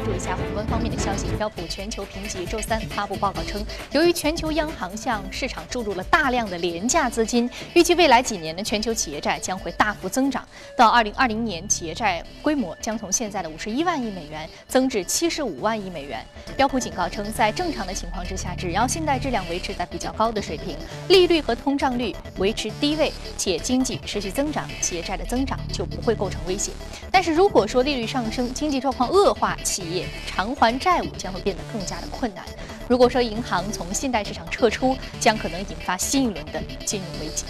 [0.00, 1.26] 关注一下宏观方面的消息。
[1.36, 3.62] 标普全球评级周三发布报告称，
[3.92, 10.42] 由于全球央行向市场注入了大量的廉价资金，预计未来几年的全球企业债将会大幅增长。
[10.74, 16.24] 到二零二零年，企业债规模将从现在的五十一万亿美元增至七十五万亿美元。
[16.56, 20.78] 标普警告称，在正常的情况之下，只要信贷质量维持在比较高的水平，
[21.08, 26.72] 利率和通胀率维持低位，且经济持续增长，企业债的增长就不会构成威胁。
[27.12, 29.82] 但是如果说利率上升，经济状况恶化，企
[30.26, 32.44] 偿还债务将会变得更加的困难。
[32.88, 37.44] 如果说银行从信贷市场撤出，将可能引发新一轮的金融危机。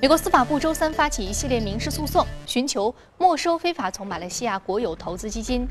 [0.00, 5.66] 美国司法部周三发起一系列民事诉讼，寻求没收非法从马来西亚国有投资基金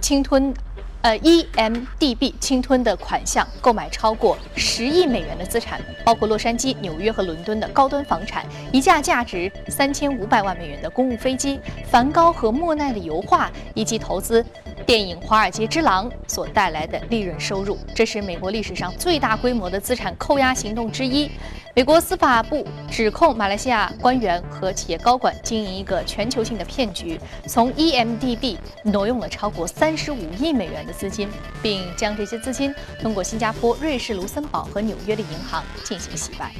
[0.00, 0.52] 侵吞。
[1.00, 14.44] 呃，EMDB 侵吞的款项购买超过十亿美元的资产，包括洛杉矶、纽约和伦敦的高端房产，一架价值三千五百万美元的公务飞机，梵高和莫奈的油画，以及投资
[14.84, 17.78] 电影《华尔街之狼》所带来的利润收入。
[17.94, 21.30] 这是美国历史上最大规模的资产扣押行动之一。
[21.76, 31.28] 美国司法部指控马来西亚官员和企业高管经营一个全球性的骗局，从 EMDB 挪用了超过三十五亿美元的资金，
[31.62, 36.52] 并将这些资金通过新加坡、瑞士、卢森堡和纽约的银行进行洗白。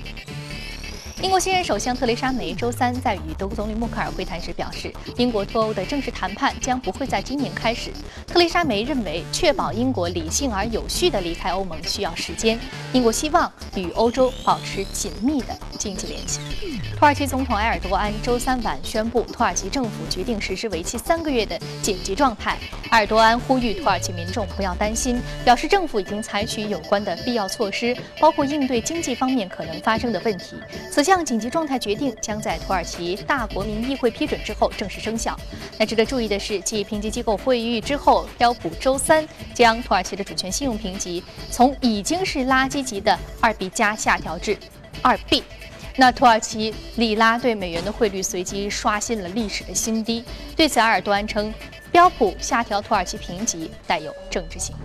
[1.20, 7.90] 英国新任首相特蕾莎梅周三在与德国总理默克尔会谈时表示，英国脱欧的正式谈判将不会在今年开始。
[8.24, 12.56] 特蕾莎梅认为，确保英国理性而有序地离开欧盟需要时间。
[12.92, 15.46] 英国希望与欧洲保持紧密的
[15.76, 16.38] 经济联系。
[16.96, 22.56] 土耳其总统埃尔多安周三晚宣布，土耳其政府决定实施为期三个月的紧急状态。
[22.90, 30.54] 埃尔多安呼吁土耳其民众不要担心，表示政府已经采取有关的必要措施，包括应对经济方面可能发生的问题。
[30.92, 31.07] 此。
[31.08, 35.34] 这项紧急状态决定将在土耳其大国民议会批准之后正式生效。
[35.78, 44.54] 那值得注意的是，继评级机构会议之后，标普周三将土耳其的主权信用评级从已经是垃圾级的二 B 加下调至
[45.00, 45.42] 二 B。
[45.96, 50.22] 那土耳其里拉对美元的汇率随即刷新了历史的新低。
[50.54, 51.50] 对此，埃尔多安称，
[51.90, 54.76] 标普下调土耳其评级带有政治性。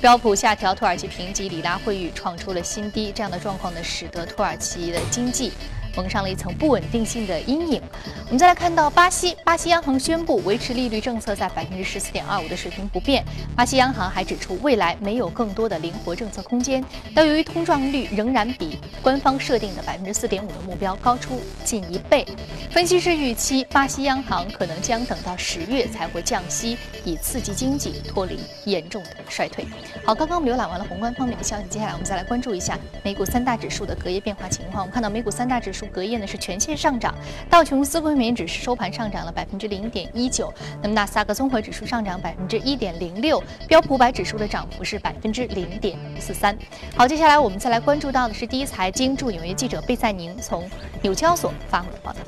[0.00, 3.12] 标普下调土耳其评级，里拉汇率创出了新低。
[3.14, 5.52] 这样的状况呢，使得土耳其的经济。
[5.96, 7.82] 蒙上了一层不稳定性的阴影。
[8.26, 13.24] 我们再来看到巴西，巴西央行宣布维持利率政策在百分之十四点二五的水平不变。
[13.56, 16.84] 巴西央行还指出，未来没有更多的灵活政策空间。
[17.14, 22.24] 但由于通胀率仍然比官方设定的百分之四点五的目标高出近一倍，
[22.70, 29.66] 分析师预期巴西央行可能将等到十月才会降息，以刺激经济脱离严重的衰退。
[30.04, 34.82] 好，刚刚我们浏览完了宏观方面的消息，接下来我们再来关注一下美股三大指数的隔夜变化情况。
[34.82, 35.79] 我们看到美股三大指数。
[35.88, 37.14] 隔夜呢是全线上涨，
[37.48, 40.52] 道琼斯工业平指数收盘上涨了百分之零点一九，
[40.82, 46.56] 那么纳斯达克综合指数上涨百分之一点零六，标普百指数的涨幅是百分之零点四三。
[46.96, 50.68] 好，接下来我们再来关注到的是第一财经驻纽约记者贝赛宁从
[51.02, 52.18] 纽交所发回的报道。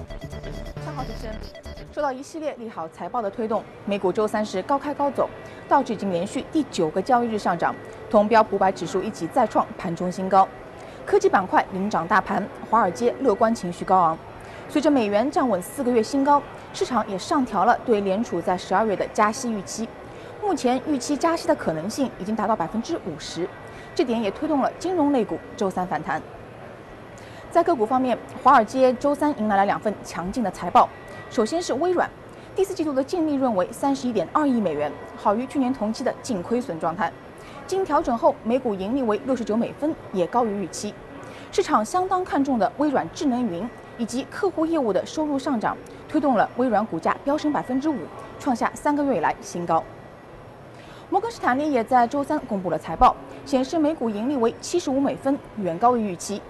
[0.84, 1.34] 上好，主持人。
[1.94, 5.28] 受到一系列利好财报的推动，美股周三是高开高走，
[5.68, 7.74] 道指已经连续第九个交易日上涨，
[8.10, 10.48] 同标普百指数一起再创盘中新高。
[11.04, 14.16] 科技板块领涨大盘，华尔街乐观情绪高昂。
[14.68, 16.40] 随着美元站稳四个月新高，
[16.72, 19.88] 市场也上调了对联储在十二月的加息预期。
[20.40, 23.48] 目前预期加息的可能性已经达到百分之五十，
[23.94, 26.22] 这点也推动了金融类股周三反弹。
[27.50, 30.88] 在个股方面，华尔街周三迎来了两份强劲的财报。
[31.30, 32.08] 首先是微软，
[32.54, 37.12] 第四季度的净利润为三十一点二亿美元，好于去年同期的净亏损状态。
[37.66, 40.94] 经调整后，每股盈利为六十九美分，也高于预期。
[41.50, 43.68] 市场相当看重的微软智能云
[43.98, 45.76] 以及客户业务的收入上涨，
[46.08, 47.98] 推动了微软股价飙升百分之五，
[48.38, 49.82] 创下三个月以来新高。
[51.10, 53.14] 摩根士坦利也在周三公布了财报，
[53.44, 56.40] 显示每股盈利为七十五美分，远高于预期。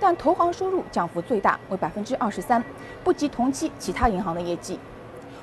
[0.00, 2.62] 但投行收入降幅最大，为百分之二十三，
[3.04, 4.78] 不及同期其他银行的业绩。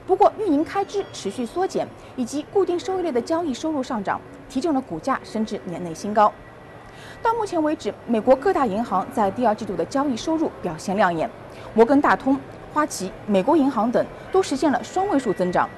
[0.07, 1.85] 不过，运营开支持续缩减，
[2.15, 6.31] 以及固定收益类的交易收入上涨，提振了股价升至年内新高。
[7.21, 11.29] 到目前为止，美国各大银行在第二季度的交易收入表现亮眼，
[11.73, 12.39] 摩根大通、
[12.73, 15.69] 花旗、美国银行等都实现了双位数增长。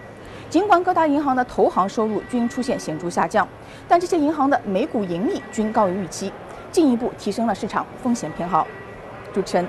[0.48, 3.48] 尽管各大银行的投行收入均出现显著下降，
[3.88, 6.31] 但这些银行的每股盈利均高于预期，
[6.71, 8.68] 进一步提升了市场风险偏好。
[9.33, 9.68] 主持人。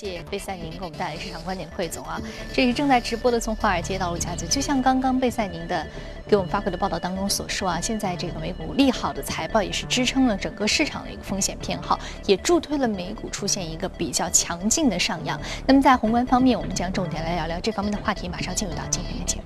[0.00, 2.18] 谢贝赛宁给我们带来市场观点汇总啊，
[2.54, 5.86] 这是正在直播的从华尔街到陆家嘴，就像刚刚贝赛宁的
[6.26, 15.38] 给我们发回的报道当中所说啊，现在这个美股利好的财报也是支撑了整个市场的一个风险偏好，也助推了美股出现一个比较强劲的上扬。
[15.66, 19.38] 那么在宏观方面，我们将重点来聊聊这方面的话题，马上进入到今天的节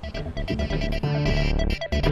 [2.01, 2.04] 目。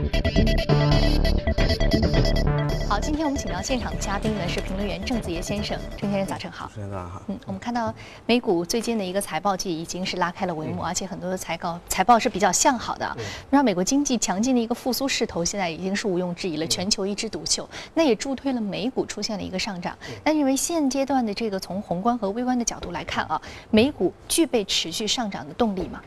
[3.22, 6.68] 天我们请到现场的嘉宾呢是评论员郑子叶先生，郑先生早晨好。
[6.74, 7.22] 早上好。
[7.28, 7.94] 嗯，我们看到
[8.26, 13.16] 美股最近的一个财报季已经是拉开了帷幕，而且很多的财报财报是比较向好的，
[13.48, 19.96] 让美国经济强劲的一个复苏势头现在已经是毋庸置疑了，全球一枝独秀，那也助推了美股出现了一个上涨。
[20.24, 23.40] 那认为现阶段的这个从宏观和微观的角度来看啊，
[23.70, 26.00] 美股具备持续上涨的动力吗？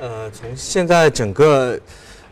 [0.00, 1.78] 呃，从现在整个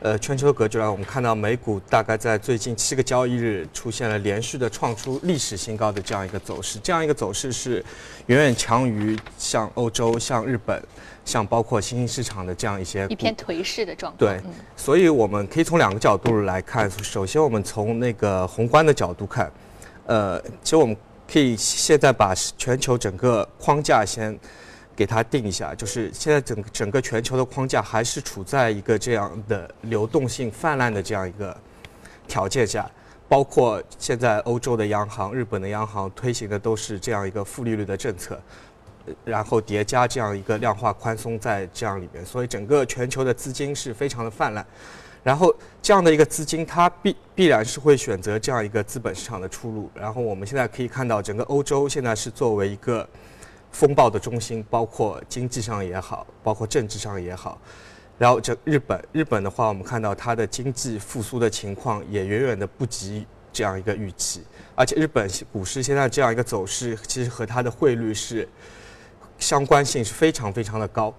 [0.02, 7.84] 呃全球格局来，我们看到美股大概在最近七个交易日出现了连续的创出历史新高的这样一个走势，这样一个走势是
[8.26, 10.82] 远远强于像欧洲、像日本、
[11.24, 14.18] 像包括新兴市场的这样一些一片颓势的状况。
[14.18, 14.40] 对，
[14.76, 19.52] 所以我们可以从两个角度来看，首先我们从那个宏观的角度看，
[20.06, 20.96] 呃，其实我们
[21.32, 24.36] 可以现在把全球整个框架先。
[24.94, 31.56] 给它定一下，就是现在整整个全球的框架还是处在一个这样的流动性泛滥的这样一个
[32.28, 32.88] 条件下，
[33.26, 38.38] 包括现在欧洲的央行、日本的央行推行的都是这样一个负利率的政策，
[39.24, 44.64] 然后叠加这样一个量化宽松在这样里面，所以整个全球的资金是非常的泛滥，
[45.22, 53.08] 然后这样的一个资金它必必然是会选择这样一个资本市场的出路，然后我们现在可以看到整个欧洲现在是作为一个。
[53.72, 57.58] 风暴的中心，包括经济上也好，包括政治上也好，
[58.18, 64.42] 然后这日本，日本的话，我们看到它的经济复苏的情况也远远的不及这样一个预期，
[64.74, 68.48] 而且日本股市现在这样一个走势，其实和它的汇率是
[69.38, 71.12] 相关性是非常非常的高。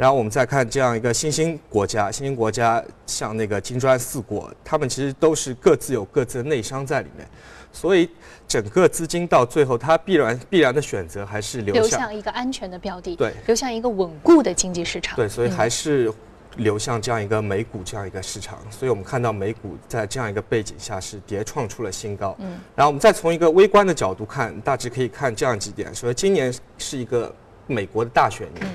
[0.00, 7.28] 然后我们再看这样一个新兴国家，新兴国家像那个金砖四国，他们其实都是各自有各自的内伤在里面。
[7.70, 8.08] 所以，
[8.48, 15.14] 整个资金到最后，它必然必然的选择还是流向一个安全的标的，对，流向一个稳固的经济市场。
[15.16, 16.10] 对，所以还是
[16.56, 18.58] 流向这样一个美股这样一个市场。
[18.70, 22.34] 所以我们看到美股在这样一个背景下是迭创出了新高。
[22.38, 27.30] 嗯，然后我们再从一个微观的角度看，大致可以看这样几点：，说今年是一个
[27.66, 28.66] 美国的大选年。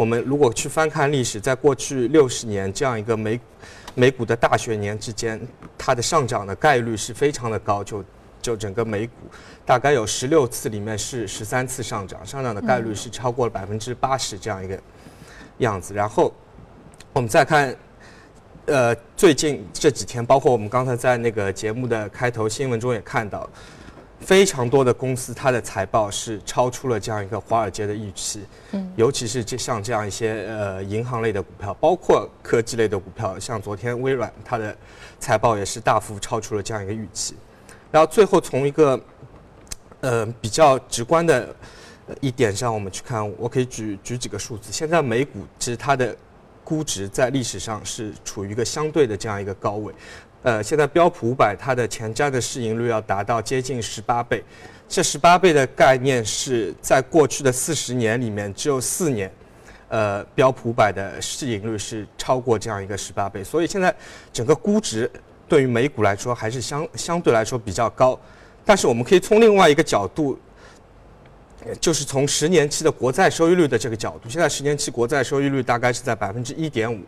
[0.00, 3.38] 我们如果去翻看历史，在过去六十年这样一个美
[3.94, 5.38] 美股的大选年之间，
[5.76, 8.02] 它的上涨的概率是非常的高，就。
[8.40, 9.12] 就整个美股，
[9.66, 14.80] 大概有十六次里面是十三次上涨，上涨的概率是超过了百分之八十这样一个
[15.58, 15.92] 样子。
[15.92, 16.32] 然后
[17.12, 17.76] 我们再看，
[18.64, 23.46] 呃，最近这几天，包括我们刚才在那个节目的开头新闻中也看到，
[24.20, 28.40] 非常多的公司它的财报是超出了这样一个华尔街的预期。
[28.72, 34.76] 嗯，尤其是这像这样一些呃银行类的股票，包括科技类的股票，像昨天微软它的
[35.18, 37.34] 财报也是大幅超出了这样一个预期。
[37.90, 39.00] 然后最后从一个，
[40.00, 41.54] 呃比较直观的
[42.20, 44.70] 一点上，我们去看，我可以举举几个数字。
[44.70, 46.14] 现在美股其实它的
[46.62, 49.92] 估值在历史上是处于一个相对的这样一个高位，
[50.42, 54.42] 呃，现在标普五百它的前瞻的市盈率要达到接近十八倍，
[54.88, 59.32] 这十八倍的概念是在过去的四十年里面只有四年，
[59.88, 63.94] 呃，标普五百的市盈率是超过这样一个十八倍，所以现在
[64.32, 65.10] 整个估值。
[65.48, 68.16] 对于美股来说，还是相相对来说比较高，
[68.64, 70.38] 但是我们可以从另外一个角度，
[71.80, 77.00] 就是从十年期的国债收益率的这个角度，现在十年期国债收益率大概是在百分之一点五，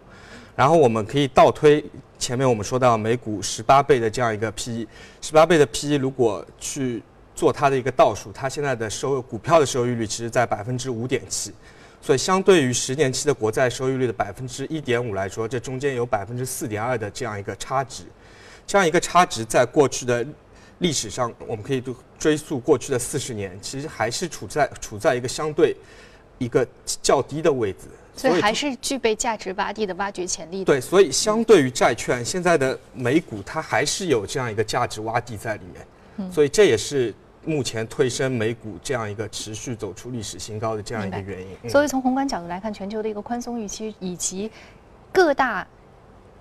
[0.55, 1.85] 然后我们可以倒推
[2.19, 4.89] 前面我们说到每股十八倍的这样一个 P E，
[5.21, 7.03] 十八倍的 P E 如果去
[7.35, 11.53] 做它的一个倒数，它现在的收股票的收益率其实在百分之五点七。
[12.01, 18.03] 所以，相对于十年期的国债收益率的百分之一点五来说，这中间有百分之四点二的这样一个差值。
[18.67, 20.27] 这样一个差值，在过去的
[20.79, 21.83] 历史上，我们可以
[22.19, 25.77] 追溯过去的四十年，其实还是处在处在一个相对
[26.39, 26.67] 一个
[27.01, 27.87] 较低的位置。
[28.15, 30.65] 所以，还是具备价值洼地的挖掘潜力。
[30.65, 36.31] 对，所以相对于债券，现在的美股它还是有这样一个价值洼地在里面。
[36.31, 37.15] 所以，这也是。
[37.45, 41.69] 目前推升美股这样一个持续走出历史新高的这样一个原因。
[41.69, 44.49] 所以从宏观角度来看，全球的一个宽松预期以及
[45.11, 45.67] 各大。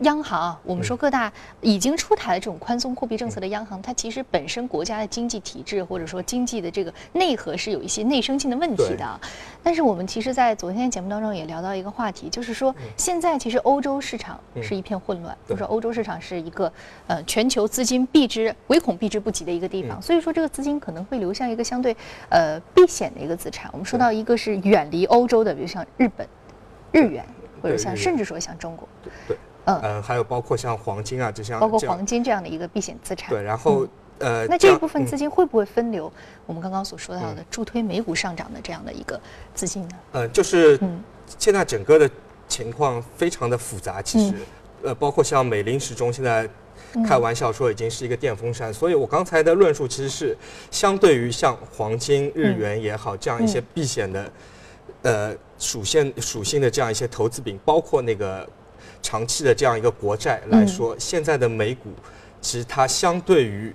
[0.01, 1.31] 央行，我们说各大
[1.61, 9.19] 已经出台了这种宽松货币政策的央行，它其实本身国家的经济体制或者说经济的这个内核是有一些内生性的问题的。
[9.63, 16.71] 但是我们其实，在昨天节目当中也聊到一个话题，就是说现在其实欧洲市场是一片混乱，就是欧洲市场是一个
[17.05, 21.95] 呃全球资金避之唯恐避之不及的一个地方，所以说这个资金可能会流向一个相对
[22.29, 23.69] 呃避险的一个资产。
[23.71, 26.27] 我们说到一个是远离欧洲的，比如像日本、
[26.91, 27.23] 日元，
[27.61, 28.87] 或者像甚至说像中国。
[29.27, 29.37] 对。
[29.83, 33.29] 嗯，还有包括像黄金啊，就像包括黄金这样的一个避险资产。
[33.29, 33.87] 对，然后
[34.19, 36.11] 呃，那这一部分资金会不会分流？
[36.45, 39.19] 我们刚刚所说到的助推美股上涨的这样的一个
[39.53, 39.95] 资金呢？
[40.11, 40.79] 呃，就是
[41.37, 42.09] 现在整个的
[42.47, 44.35] 情况非常的复杂，其实
[44.83, 46.47] 呃，包括像美林时钟现在
[47.07, 50.37] 开玩笑说已经是一个电风扇，所以我刚才的论述其实是
[50.69, 54.31] 相对于像黄金、日元也好这样一些避险的，
[55.03, 58.47] 呃，属性属性的这样一些投资品，包括那个
[59.01, 61.93] 长期的这样一个国债来说，现在的美股
[62.41, 63.73] 其实它相对于。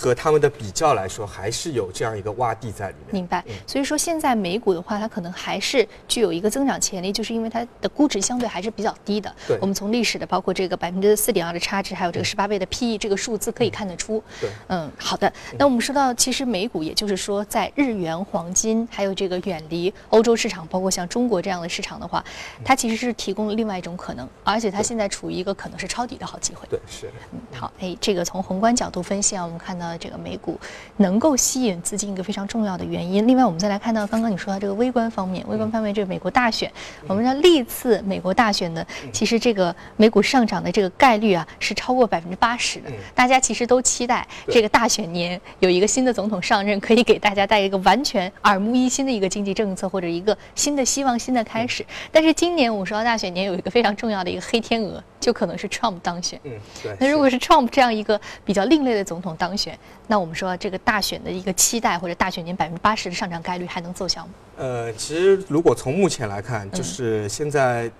[0.00, 3.12] 和他们的比较来说，还是有这样一个洼地在里面。
[3.12, 3.44] 明白。
[3.66, 9.30] 所以说，现在美股的话，它可能还是具有一个增长潜力，就是因为它的估值相对还是比较低的。
[9.46, 9.58] 对。
[9.60, 14.22] 我们从历史的，包括这个百分之四点二的差值，还有这个十八倍的 PE 这个数字可以看得出。
[14.40, 14.48] 对。
[14.68, 15.30] 嗯，好的。
[15.58, 22.24] 那我们说到，其实美股，也就是说，在日元、黄金，还有这个远离欧洲市场，包括像中国这样的市场的话，
[22.64, 26.66] 它其实是提供了另外一种可能，而且它现在处于一个可能是抄底的好机会。
[26.70, 27.10] 对，是。
[27.32, 27.70] 嗯，好。
[27.80, 30.58] 哎，这个从宏观角度分析啊，我们看到这个美股。
[30.96, 33.26] 能够吸引资金一个非常重要的原因。
[33.26, 36.70] 另外，我们再来看到刚刚你说到这个微观方面，微观方面这个美国大选，
[37.06, 42.90] 我们说历次美国大选呢，其实这个美股上涨的这个概率啊是超过百分之八十的。
[43.14, 51.84] 大家其实都期待这个大选年有一个新的总统上任，可以给大家带一个完全耳目一新的一个经济政策或者一个新的希望、新的开始。
[52.12, 56.38] 但是今年五十号大选年有一个非常重要的一个黑天鹅，就可能是 Trump 当选。
[56.44, 56.96] 嗯，对。
[57.00, 64.32] 那如果是 Trump 这样一个比较另类的总统当选，那我们说这个大选的一个期待或者大选年百分之八十的上涨概率还能奏效吗？
[64.56, 67.90] 呃，其实如果从目前来看，就是现在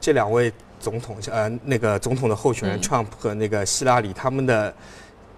[0.00, 4.74] 这两位总统，呃，那个总统的候选人 Trump 和那个希拉里，他们的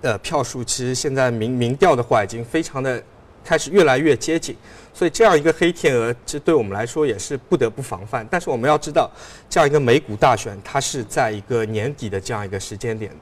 [0.03, 3.01] 呃票数，其实现在民民调的话，已经非常的
[3.45, 4.57] 开始越来越接近。
[4.93, 8.27] 所以这样一个黑天鹅，其实对我们来说也是不得不防范。
[8.31, 9.11] 但是我们要知道，
[9.49, 13.13] 这样一个美股大选，它是在一个年底的这样一个时间点。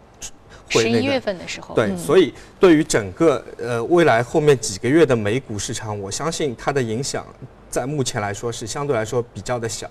[0.69, 7.27] 十一月份的时候，对，所以对于整个呃未来后面几个月的美股市场，我相信它的影响
[7.71, 9.91] 在目前来说是相对来说比较的小，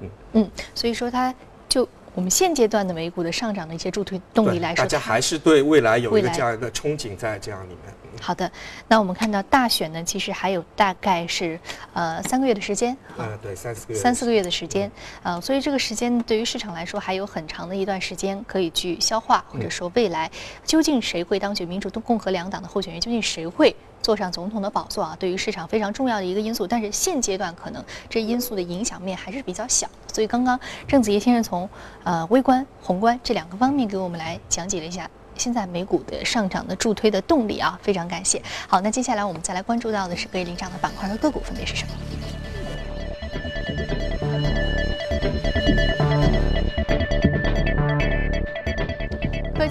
[0.00, 0.10] 嗯。
[0.34, 1.34] 嗯，所以说它
[1.68, 7.94] 就我们现阶段的美股的上涨的一些助推动力来说，大家还是对未来有一个这样一个憧憬在这样里面。
[8.20, 8.50] 好的，
[8.88, 11.58] 那我们看到大选呢，其实还有大概是
[11.92, 12.96] 呃三个月的时间。
[13.18, 14.00] 嗯，对，三四个月。
[14.00, 14.90] 三四个月的时间，
[15.22, 20.30] 呃，所以这个时间对于市场来说还有很长的一段时间可以去消化，或者说未来
[20.64, 25.16] 究竟谁会当选民主、共和两党的候选人，究竟谁会坐上总统的宝座啊？
[25.18, 26.66] 对于市场非常重要的一个因素。
[26.66, 29.88] 但是现阶段可能这因素的影响面还是比较小。
[30.12, 31.68] 所以刚刚郑子怡先生从
[32.04, 35.08] 呃微观、宏观这两个方面给我们来讲解了一下。
[35.36, 38.42] 现在美股的上涨的助推的动力啊，非常感谢。
[38.66, 41.94] 好，那接下来我们再来关注到的是可以领涨的板块和个股分别是什么？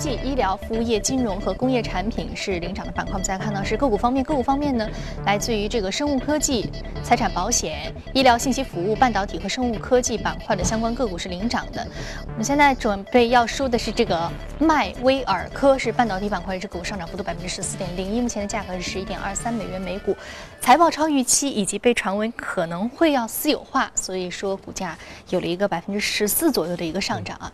[0.03, 3.13] 技、医疗、服务业、金融和工业产品是领涨的板块。
[3.13, 4.85] 我们再看到是个股方面，个股方面呢，
[5.25, 6.69] 来自于这个生物科技、
[7.01, 11.87] 财产保险、医疗信息服务、半导体和生物科技板块的相关个股是领涨的。
[12.27, 14.29] 我们现在准备要说的是这个
[14.59, 20.13] 迈威尔科，是半导体板块，这个股上涨幅度百分之十四点零一，目前的价格是十一点二三美元每股，
[20.59, 24.97] 财报超预期，以及被传闻可能会要私有化，所以说股价
[25.29, 27.49] 有了一个百分之十四左右的一个上涨啊。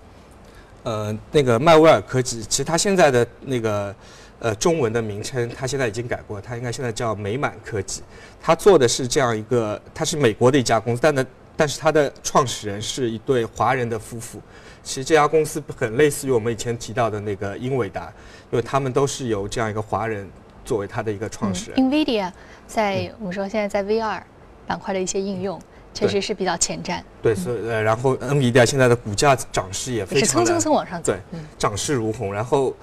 [0.84, 3.94] 呃，那个迈威尔科技，其实它现在的那个
[4.40, 8.02] 呃中文的名称，它现在已经改过，它应该现在叫美满科技。
[8.42, 14.42] 它做的是这样一个，它是美国的一家公司，但呢，但是它的创始人是一对华人的夫妇。
[14.82, 18.12] 其实这家公司很类似于我们以前提到的那个英伟达，
[18.50, 20.28] 因为他们都是由这样一个华人
[20.64, 21.80] 作为他的一个创始人。
[21.80, 22.32] NVIDIA
[22.66, 24.22] 在我们说现在在 VR
[24.66, 25.62] 板块的一些应用。
[25.94, 27.02] 确实是比较前瞻。
[27.22, 32.34] 对，所以呃，然后 NVIDIA 现在的股价涨势也非常的蹭蹭蹭往上走，对，涨势如虹。
[32.34, 32.74] 然后，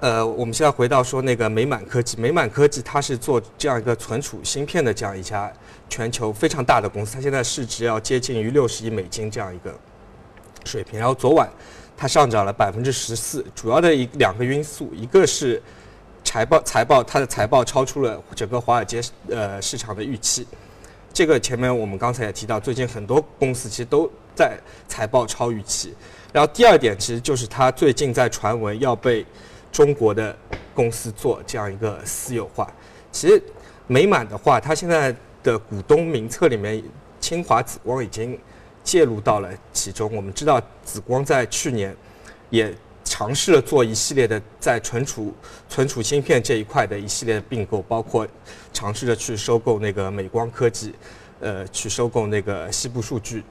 [0.00, 5.50] 呃，我们现在回到说那个美满科技，美满科技它是做这样一个存储芯片的这样一家
[5.88, 9.74] 全球非常大的公司，它现在市值要接近于六十亿美金这样一个
[10.64, 10.98] 水平。
[10.98, 11.48] 然后昨晚
[11.96, 15.62] 它上涨了百分之十四，主要的一两个因素，一个是
[16.22, 19.00] 财报财报它的财报超出了整个华尔街
[19.30, 20.46] 呃市场的预期。
[21.12, 25.94] 这个前面我们刚才也提到，最近很多公司其实都在财报超预期。
[26.32, 29.24] 然后第二点，其实就是它最近在传闻要被
[29.72, 30.36] 中国的
[30.74, 32.72] 公司做这样一个私有化。
[33.10, 33.42] 其实
[33.86, 36.82] 美满的话，它现在的股东名册里面，
[37.20, 38.38] 清华紫光已经
[38.84, 40.14] 介入到了其中。
[40.14, 41.96] 我们知道紫光在去年
[42.50, 42.72] 也。
[43.18, 45.34] 尝试了做一系列的在存储
[45.68, 48.24] 存储芯片这一块的一系列的并购，包括
[48.72, 50.94] 尝试着去收购那个美光科技，
[51.40, 53.42] 呃，去收购那个西部数据，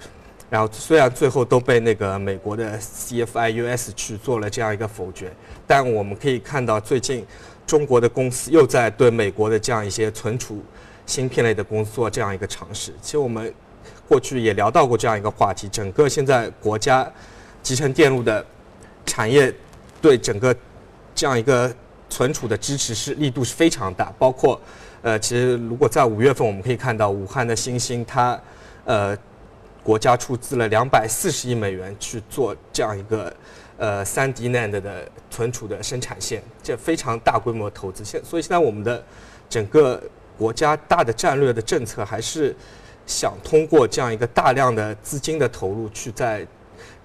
[0.49, 5.33] 然后虽然最后都被那个美国的 CFIUS 去做了这样一个否决，
[5.67, 7.25] 但我们可以看到最近
[7.65, 10.63] 中国的公司又在对美国的这样一些存储
[11.05, 12.93] 芯片类的公司做这样一个尝试。
[13.01, 13.53] 其实我们
[14.07, 17.05] 过去也聊到过这样一个话题，整个现在国家。
[17.63, 18.45] 集成电路的
[19.07, 19.51] 产业
[19.99, 20.55] 对整个
[21.15, 21.73] 这样一个
[22.07, 24.61] 存储的支持是力度是非常大，包括
[25.01, 28.39] 呃，其实如果在五月份我们可以看到武汉的新兴，它
[28.85, 29.17] 呃
[29.81, 33.35] 国家出资了两百四十亿美元去做这样一个
[33.77, 38.05] 呃三 D NAND 的存储的生产线，这非常大规模投资。
[38.05, 39.03] 现所以现在我们的
[39.49, 39.99] 整个
[40.37, 42.55] 国家大的战略的政策还是
[43.07, 46.45] 想通过这样一个大量的资金的投入去在。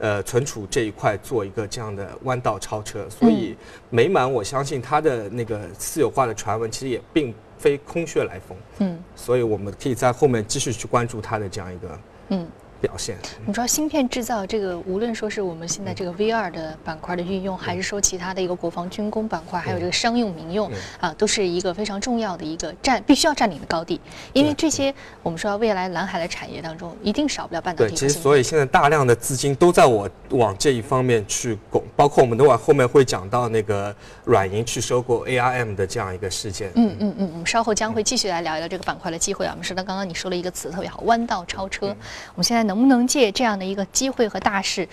[0.03, 3.57] 呃，存储这一块做一个这样的弯道超车，所以
[3.89, 8.59] 美满，我相信它的那个私有化的传闻其实也并非空穴来风。
[8.81, 11.99] 嗯，所以我们可以在后面继续去关注它的这样一个
[12.31, 12.49] 嗯。
[12.83, 20.69] 表现，你知道芯片制造这个，无论说是我们现在这个 VR 的板块的运用，还是说其他的一个国防军工板块，还有这个商用民用
[21.01, 24.01] 啊，都是一个非常重要的一个占必须要占领的高地。
[24.33, 27.93] 因为这些我们说未来蓝海的产业当中，一定少不了半导体。
[27.93, 36.73] 对，其实所以现在大量的资金都在我往这一方面去拱，包括我们等会后面会讲到那个软银去收购 ARM 的这样一个事件。
[36.75, 39.53] 嗯嗯嗯，我们稍后将会继续来聊一聊这个板块的机会啊。
[39.53, 41.87] 我们说到刚刚你说了一个词特别好，弯道超车。
[41.87, 44.89] 我们现在能不能借这样的一个机会和大势，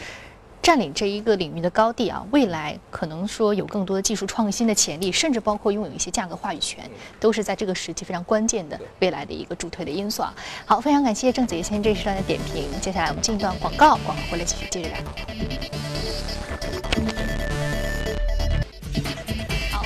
[0.62, 2.26] 占领这一个领域的高地啊？
[2.32, 6.84] 未来可能说有更多的技术创新的潜力，甚至包括拥有一些价格话语权，
[7.20, 10.34] 都是在这个时期非常关键的未来的一个助推的因素啊。
[10.66, 12.66] 好，非常感谢郑子怡先生这一时段的点评。
[12.82, 14.98] 接下来我们进一段广告，广告回来继续接着聊。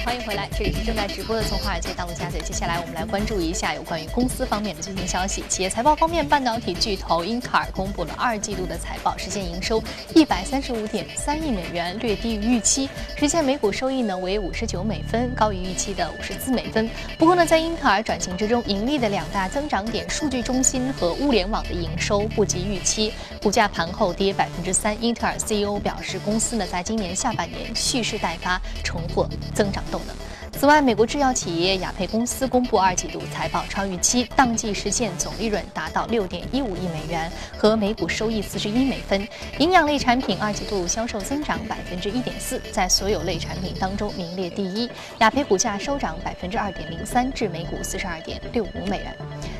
[0.03, 2.39] 欢迎回来，这里是正在直播的《从华尔街到陆家嘴》。
[2.43, 5.45] 接下来我们来关注一下有关于公司方面的最新消息。
[5.47, 9.81] 企业财报方面，半导体巨头英特尔公布了二季度的财报，实现营收
[10.13, 16.89] 一百三十五点三亿美元，略低于预期，实现每股收益呢为五十九美分，高于预期的五十四美分。
[17.17, 24.95] 不过呢，在英特尔转型之中，盈利的两大增长点——数据中心和物联网的营收不及预期，股价盘后跌百分之三。
[25.03, 29.83] 英特尔 CEO 表示，公司呢在今年下半年蓄势待发，重获增长。
[29.91, 30.15] 动能。
[30.63, 39.27] 此外，美国制药企业雅培公司公布二季度财报超预期，当季实现总利润达到六点一五亿美元，和每股收益四十一美分。
[39.59, 44.89] 营养类产品二季度销售增长百分之一点四，在所有类产品当中名列第一。
[45.19, 49.13] 雅培股价收涨百分之二点零三，至每股四十二点六五美元。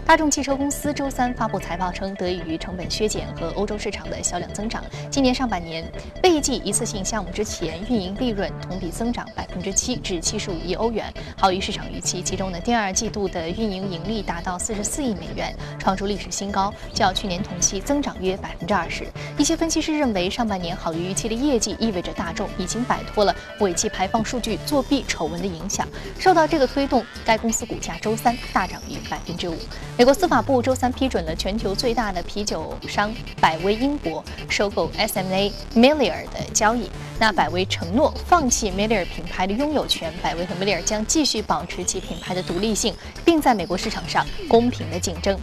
[0.05, 5.83] 大众汽车公司周三发布财报称，得益于成本削减和欧洲市场的销量增长，今年上半年
[6.23, 12.21] 未计一次性项目之前运营利润同比增长百分之七，至七十五亿欧元，好于市场预期。
[12.21, 19.05] 其中呢，第二季度的运营盈利达到四十四亿美元，创出历史新高，较去年同期增长约百分之二十。
[19.37, 25.87] 一些分析师认为，上半年好于预期的业绩意味着大众已经摆脱了尾气排放数据作弊丑闻的影响。
[26.19, 29.57] 受到这个推动，该公司股价周三大涨逾百分之五。
[29.97, 36.89] 美国司法部周三批准了全球最大的啤酒商百威英博收购 SMA Miller 的交易。
[37.19, 42.93] 那百威承诺放弃 Miller 品牌的拥有权，百威和 Miller 将继续保持其品牌的独立性，
[43.25, 45.39] 并在美国市场上公平的竞争。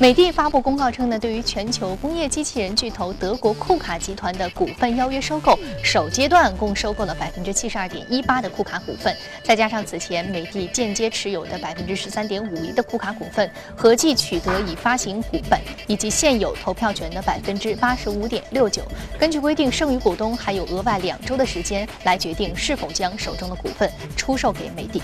[0.00, 18.82] 美的发布公告称呢，对于全球工业机器人巨头德国库卡集团的股份邀约收购，首阶段共收购了百分之七十二点一八的库卡股份，再加上此前美的间接持有的百分之十三点五一的库卡股份，合计取得已发行股本以及现有投票权的百分之八十五点六九。
[19.18, 24.98] 根据规定，剩余股东还有额外两周的时间来决定是否将手中的股份出售给美的。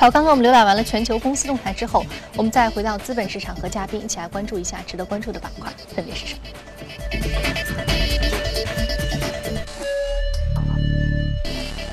[0.00, 6.40] 好，刚刚我们浏览完了全球公司动态之后，我们再回到资本市场和嘉宾一起来关注一下值得关注的板块分别是什么。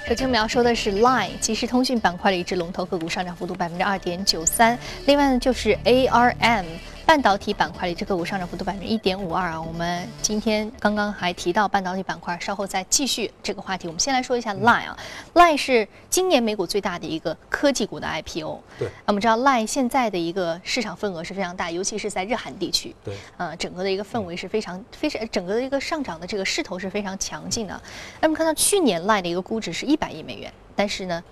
[0.07, 6.63] 首先我们要说的是 Line 即时通讯板块的一只龙头个股上涨幅度百分之二点九三，另外呢就是 ARM。
[7.07, 9.61] 半导体板块里，这个股上涨幅度百分之一点五二啊。
[9.61, 13.87] 我们今天刚刚还提到半导体板块，稍后再继续这个话题。
[13.87, 14.99] 我们先来说一下 Line 啊
[15.33, 18.59] ，Line 是今年美股最大的一个科技股的 IPO。
[18.77, 18.89] 对。
[19.05, 22.93] 那我们知道 Line 现在的一个市场份额是非常大，尤其是在日韩地区。
[23.05, 23.15] 对。
[23.37, 27.81] 呃，整个的一个氛围是非常非常，整个的一个上涨的这个势头是非常强劲的。
[28.19, 31.23] 那么看到去年 Line 的一个估值是一百亿美元，但是呢，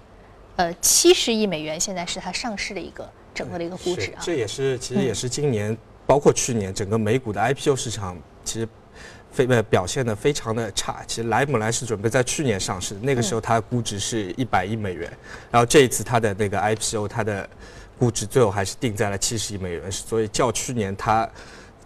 [0.55, 3.11] 呃，七十亿美元现在是它上市的一个。
[3.35, 8.67] 整个的一个估值啊，这也是其实也是今年，包括去年整个美股的 IPO 市场，其实
[9.29, 11.03] 非呃表现的非常的差。
[11.05, 15.11] 其实莱姆莱是准备在去年上市，那个时候它的估值是一百亿美元，
[15.51, 17.47] 然后这一次它的那个 IPO 它的
[17.99, 21.29] 估值最后还是定在了七十亿美元，所以较去年它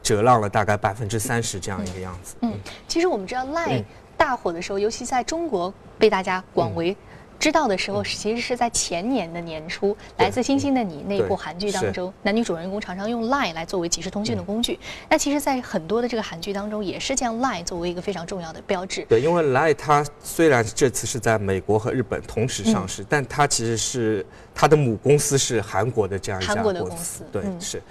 [0.03, 2.35] 折让了大概百分之三十这样一个样子。
[2.41, 2.53] 嗯，
[2.87, 3.83] 其实我们知道 Line
[4.15, 6.95] 大火的时候，尤其在中国被大家广为。
[7.39, 14.77] 知道的时候，其实是在前年的年初，《来自星星的你》那部韩剧当中，男女主人公常常用 Line 来作为即时通讯的工具。
[15.09, 19.05] 那其实，在很多的这个韩剧当中，也是将 Line 作为一个非常重要的标志。
[19.07, 27.23] 对，因为 Line 它虽然这次是在美国和日本同时上市，但它其实是它的母公司是韩国的这样一家公司。
[27.31, 27.81] 对，是。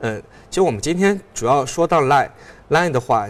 [0.00, 3.28] 嗯，其实我们今天主要说到 Line，Line 的话，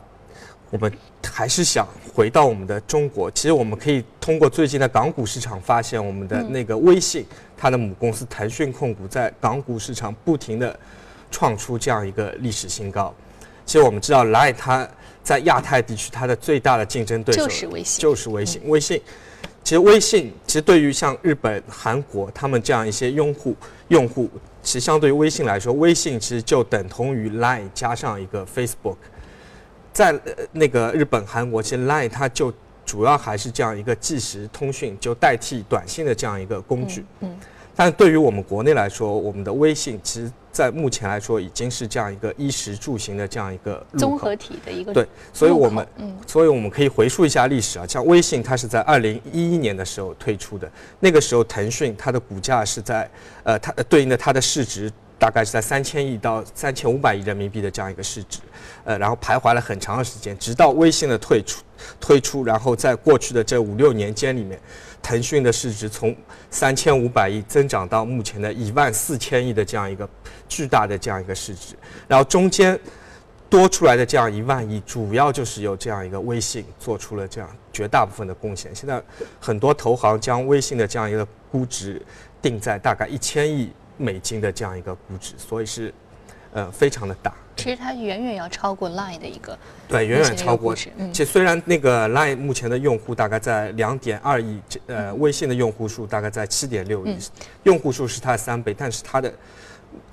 [0.70, 1.86] 我们还是想。
[2.14, 7.24] 回到我们的中国，其实我们可以通过最近的港股市场发现，我们的那个微信，
[7.56, 10.76] 它的母公司腾讯控股在港股市场不停的
[11.30, 13.14] 创出这样一个历史新高。
[13.64, 14.88] 其实我们知道，Line 它
[15.22, 18.60] 在亚太地区它的最大的竞争对手就是微信，就是微信。
[18.64, 19.00] 微信，
[19.62, 23.54] 其实微信其实对于像日本、韩国他们这样一些用户，
[23.86, 24.28] 用户
[24.64, 28.96] 其实相对于微信来说，微信其实就等同于 Line 加上一个 Facebook。
[29.98, 30.16] 在
[30.52, 32.54] 那个日本、韩国，其实 Line 它就
[32.86, 37.04] 主要还是这样一个即时通讯，就代替短信的这样一个工具。
[37.18, 37.36] 嗯。
[37.74, 45.04] 但对于我们国内来说，我们的微信，其实在目前来说，已经是这样一个衣食住行的这样一个综合体的一个对。
[45.32, 53.10] 所以我们，嗯，所以我们可以回溯一下历史啊，像微信，它是在二零一一年的时候推出的，那个时候腾讯它的股价是在，
[53.42, 54.92] 呃，它对应的它的市值。
[55.18, 58.38] 大概是在三千亿到三千五百亿人民币的这样一个市值，
[58.84, 61.62] 呃，然后徘徊了很长的时间，直到微信的退出
[61.98, 64.60] 推出，然后在过去的这五六年间里面，
[65.02, 66.14] 腾讯的市值从
[66.52, 70.08] 三千五百亿增长到目前的一万四千亿的这样一个
[70.48, 71.74] 巨大的这样一个市值，
[72.06, 72.78] 然后中间
[73.50, 78.72] 多出来的这样一万亿，主要就是由这样一个微信做出了这样绝大部分的贡献。
[78.72, 79.02] 现在
[79.40, 82.00] 很多投行将微信的这样一个估值
[82.40, 83.72] 定在大概一千亿。
[83.98, 85.92] 美金的这样一个估值，所以是，
[86.52, 87.34] 呃，非常的大。
[87.56, 89.58] 其实它远远要超过 Line 的一个，
[89.88, 90.76] 对，远远超过。
[90.96, 97.18] 嗯，其实虽然那个 Line 目前的用户大概在两点二亿，呃，微信的用户数大概在七点六亿，
[97.64, 99.32] 用户数是它的三倍，但是它的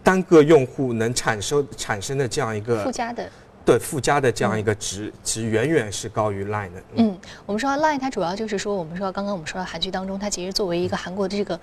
[0.04, 3.30] 单个用户能产生产生的这样一个附加的，
[3.64, 6.84] 对附加的这样一个值，其实远远是高于 Line 的。
[6.96, 11.60] 嗯，我们说 Line 它主要就是说，我们说刚刚我们说到韩剧当中，它其实作为一个韩国的这个。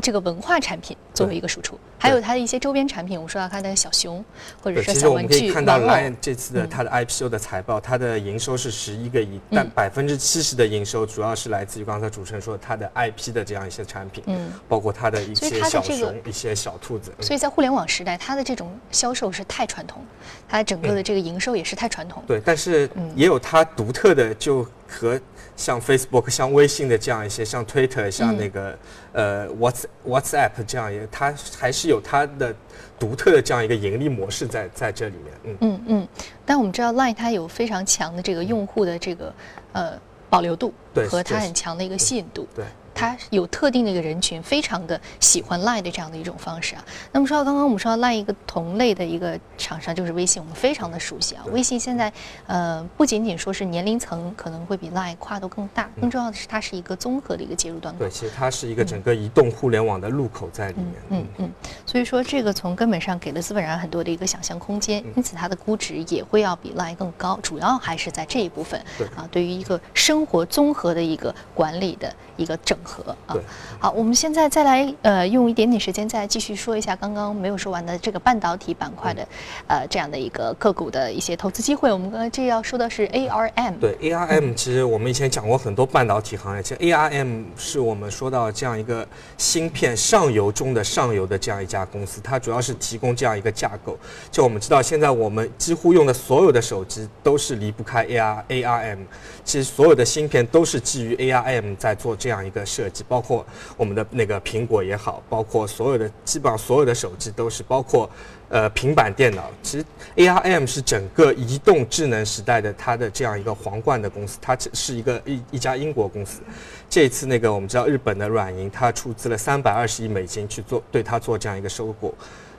[0.00, 4.24] 这个文化产品作为一个输出，还有它的一些周边产品，我们说到它的小熊，
[4.62, 5.34] 或者说小玩具。
[5.34, 17.12] 其实我们可以看到 LINE 这次的它的 IPO 的财报，它的营收是十一个亿，但百分之七十的营收主要是来自于刚才主持人说它的 IP 的这样一些产品，嗯，包括它的一些小熊、一些小兔子。
[17.20, 20.02] 所以在互联网时代，它的这种销售是太传统，
[20.48, 22.22] 它整个的这个营收也是太传统。
[22.26, 25.20] 对，但是也有它独特的，就和。
[25.62, 28.76] 像 Facebook、像微信的这样一些，像 Twitter、像那个
[29.12, 32.52] 呃 Whats WhatsApp 这样，一个它还是有它的
[32.98, 35.34] 独特的这样一个盈利模式在在这里面。
[35.44, 36.08] 嗯嗯嗯。
[36.44, 39.32] 但我们知道 Line 它有非常强的这个用户的这个
[39.72, 39.92] 呃
[40.28, 40.74] 保留度，
[41.08, 42.48] 和它很强的一个吸引度。
[42.56, 42.64] 对。
[42.94, 46.84] 它有特定的一个人群，非常的喜欢 Line 的这样的一种方式啊。
[47.12, 51.44] 那么说到刚刚我们说到 Line 一个同类的一个厂商就是微信，我们非常的熟悉啊。
[51.50, 52.12] 微信现在
[52.46, 58.00] 呃不仅仅说是年龄层可能会比 Line 跨度更大，更重要的是它是一个综合的一个接入端口。
[58.00, 60.94] 对，其实它是一个整个移动互联网的入口在里面。
[61.10, 61.50] 嗯嗯。
[61.86, 68.82] 所以说这个从根本上给了资本人很多的一个想象空间，因此它的估值也会要比 Line 更高，主要还是在这一部分。
[68.98, 73.36] 对啊，对于一个生活综合的一个管理的一个整合啊。
[73.78, 79.26] 好，我们现在再来呃，用一点点时间再继续说一下刚刚没有说完的这个半导体板块的，
[79.66, 81.92] 呃，这样的一个个股的一些投资机会。
[81.92, 83.78] 我们刚刚这要说的是 ARM。
[83.80, 93.98] 对，ARM 其实我们以前讲过很多半导体行业，其实 ARM 是我们说到这样一个芯片上游中的上游的这样一家公司，它主要是提供这样一个架构。
[94.30, 98.98] 就我们知道，现在我们几乎用的所有的手机都是离不开 AR ARM，
[99.44, 103.44] 其实所有的芯片都是基于 ARM 在做这样一个设计，包括
[103.76, 108.08] 我们的那个苹果也好，包括所有的基本上所有的手机都是，包括
[108.48, 109.50] 呃平板电脑。
[109.62, 109.84] 其实
[110.16, 116.40] ARM 是整个移动智能时代的它的这样一个皇冠的公司，它是一个一一家英国公司。
[116.88, 122.14] 这次那个我们知道日本的软银，它出资了三百二十亿美金去做对它做这样一个收购。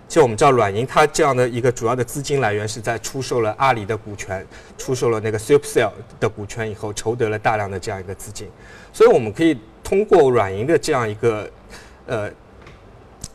[0.08, 4.46] 其实我们知道软银它这样的一个主要的资金来源是在出售了阿里的股权，
[4.78, 8.48] 出售了那个 Supercell 的股权以后，筹得了大量的这样一个资金。
[8.92, 9.58] 所以我们可以。
[9.84, 11.50] 通过软银的这样一个，
[12.06, 12.32] 呃，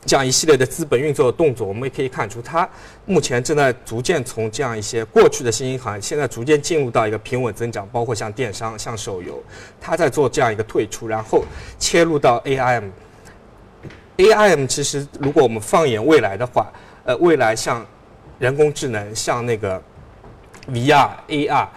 [0.07, 2.69] 这样一系列的资本运作的动作，我们也可以看出，它
[3.05, 9.43] 目前正在逐渐从这样一些过去的新兴行业，现在逐渐进入到一个平稳增长，包括像电商、像手游，
[9.81, 11.45] 它在做这样一个退出，然后
[11.79, 12.91] 切入到 AIM。
[14.17, 16.73] AIM 其实如果我们放眼未来的话，
[17.05, 17.87] 呃，未来像
[18.39, 19.83] 人工智能、像那个
[20.69, 21.69] VR、AR。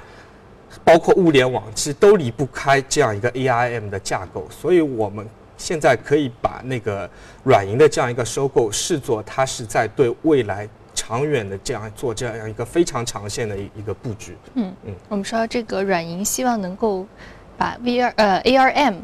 [0.91, 5.25] 包括物联网，其实都离不开这样一个 AIM 的架构，所以我们
[5.58, 7.10] 现在可以把那个
[7.45, 14.36] 软银的这样一个收购视作它是在对未来长远的这样做这样一个非常长线的一一个布局。
[14.56, 17.08] 嗯嗯，我们说这个软银希望能够
[17.58, 18.95] 把 VR 呃 ARM。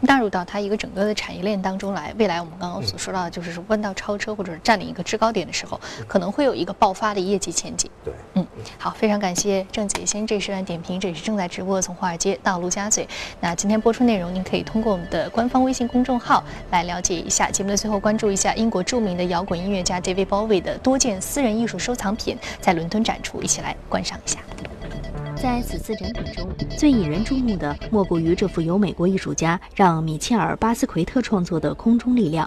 [0.00, 7.90] 纳入到它一个整个的产业链当中来，未来我们刚刚所说到的，就是弯道超车或者是占领一个制高点的时候，可能会有一个爆发的业绩前景。
[8.04, 8.46] 对，嗯，
[8.78, 13.06] 好，非常感谢郑姐先这时段点评，这也是正在直播的从华尔街到陆家嘴。
[13.40, 17.50] 那今天播出内容，您可以通过我们的官方微信公众号来了解一下。
[17.50, 24.38] 节目的最后，关注一下英国著名的摇滚音乐家 David Bowie 的多件私人艺术收藏品在伦敦展出，一起来观赏一下。
[25.40, 32.44] 在此次展品中，最引人注目的莫过于这幅由美国艺术家让·米切尔·巴斯奎特创作的《空中力量》。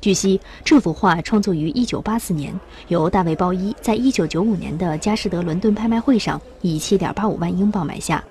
[0.00, 8.22] 据悉，这幅画创作于1984年，由大卫·鲍伊在1995年的佳士得伦敦拍卖会上以7.85万英镑买下，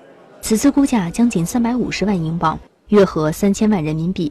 [0.42, 4.30] 此次估价将近350万英镑，约合3000万人民币。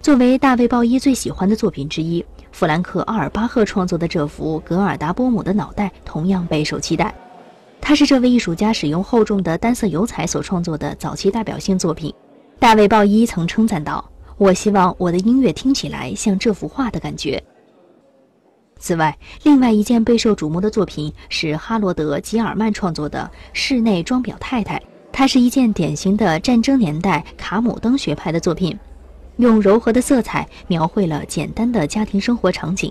[0.00, 7.14] 作为大卫·鲍伊最喜欢的作品之一，弗兰克·阿尔巴赫创作的这幅格尔达波姆的脑袋同样备受期待。
[7.86, 12.12] 它是这位艺术家使用厚重的单色油彩所创作的早期代表性作品。
[12.58, 14.02] 大卫·鲍伊曾称赞道
[14.38, 17.40] ：“我希望我的音乐听起来像这幅画的感觉。”
[18.80, 24.80] 此外，另外一件备受瞩目的作品是哈罗德·吉尔曼创作的室内装裱太太。
[25.12, 28.76] 它是一件典型的战争年代卡姆登学派的作品，
[29.36, 32.90] 用柔和的色彩描绘了简单的家庭生活场景。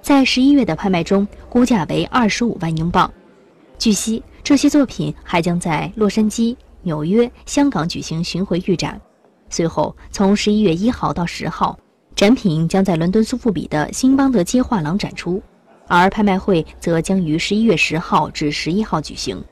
[0.00, 3.12] 在十一月的拍卖中，估价为二十五万英镑。
[3.80, 9.00] 据悉，这些作品还将在洛杉矶、纽约、香港举行巡回预展。
[9.48, 11.78] 随后，从十一月一号到十号，
[12.14, 15.42] 展品将在伦敦苏富比的新邦德街画廊展出，
[15.86, 19.42] 而拍卖会则将于十一月十号至十一号举行。